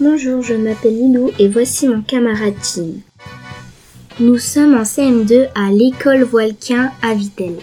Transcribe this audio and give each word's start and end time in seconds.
Bonjour, 0.00 0.42
je 0.42 0.54
m'appelle 0.54 0.94
Lilou 0.94 1.32
et 1.40 1.48
voici 1.48 1.88
mon 1.88 2.02
camarade 2.02 2.54
Tim. 2.62 3.00
Nous 4.20 4.38
sommes 4.38 4.76
en 4.76 4.84
CM2 4.84 5.48
à 5.56 5.72
l'école 5.72 6.22
Voilquin 6.22 6.92
à 7.02 7.14
Vitel. 7.14 7.54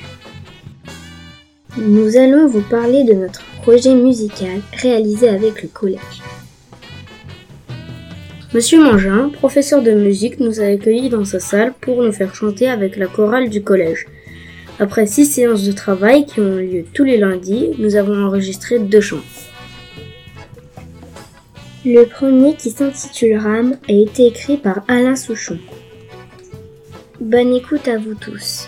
Nous 1.78 2.18
allons 2.18 2.46
vous 2.48 2.60
parler 2.60 3.06
de 3.06 3.14
notre 3.14 3.42
projet 3.62 3.96
musical 3.96 4.60
réalisé 4.74 5.30
avec 5.30 5.64
le 5.64 5.70
collège. 5.70 6.22
Monsieur 8.54 8.84
Mangin, 8.84 9.30
professeur 9.30 9.82
de 9.82 9.92
musique, 9.92 10.42
nous 10.42 10.60
a 10.60 10.66
accueillis 10.66 11.08
dans 11.08 11.24
sa 11.24 11.40
salle 11.40 11.74
pour 11.80 12.04
nous 12.04 12.12
faire 12.12 12.36
chanter 12.36 12.70
avec 12.70 12.98
la 12.98 13.08
chorale 13.08 13.50
du 13.50 13.64
collège. 13.64 14.08
Après 14.80 15.08
six 15.08 15.26
séances 15.26 15.64
de 15.64 15.72
travail 15.72 16.26
qui 16.26 16.42
ont 16.42 16.58
lieu 16.58 16.84
tous 16.94 17.06
les 17.06 17.18
lundis, 17.18 17.70
nous 17.80 17.96
avons 17.96 18.26
enregistré 18.26 18.78
deux 18.78 19.00
chants. 19.00 19.24
Le 21.86 22.06
premier, 22.06 22.56
qui 22.56 22.72
s'intitule 22.72 23.38
Rame, 23.38 23.78
a 23.88 23.92
été 23.92 24.26
écrit 24.26 24.58
par 24.58 24.84
Alain 24.88 25.16
Souchon. 25.16 25.60
Bonne 27.22 27.54
écoute 27.54 27.88
à 27.88 28.00
vous 28.00 28.16
tous. 28.16 28.68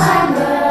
I'm 0.00 0.34
good. 0.34 0.67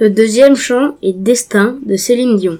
Le 0.00 0.08
deuxième 0.08 0.56
chant 0.56 0.96
est 1.02 1.12
Destin 1.12 1.76
de 1.84 1.94
Céline 1.94 2.36
Dion. 2.36 2.58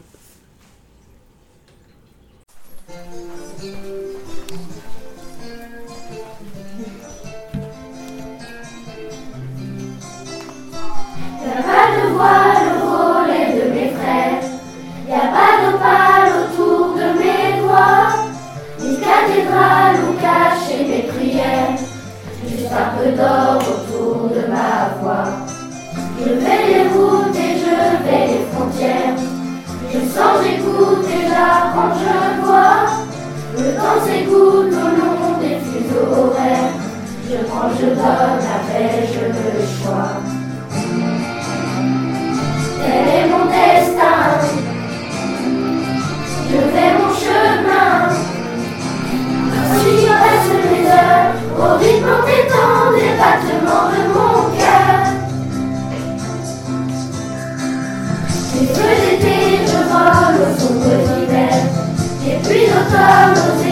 follows 63.00 63.69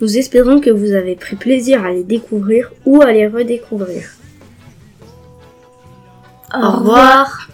Nous 0.00 0.16
espérons 0.16 0.60
que 0.60 0.70
vous 0.70 0.92
avez 0.92 1.14
pris 1.14 1.36
plaisir 1.36 1.84
à 1.84 1.92
les 1.92 2.04
découvrir 2.04 2.72
ou 2.86 3.02
à 3.02 3.12
les 3.12 3.26
redécouvrir. 3.26 4.04
Au 6.54 6.70
revoir. 6.70 7.49